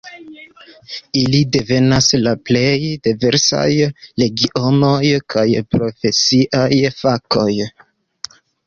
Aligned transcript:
Ili 1.19 1.41
devenas 1.55 2.07
de 2.27 2.33
plej 2.51 2.73
diversaj 3.09 3.69
regionoj 4.25 5.05
kaj 5.37 5.47
profesiaj 5.77 6.69
fakoj. 7.05 7.51